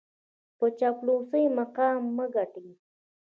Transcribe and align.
په 0.57 0.65
چاپلوسۍ 0.79 1.43
مقام 1.59 1.99
مه 2.15 2.25
ګټئ. 2.35 2.69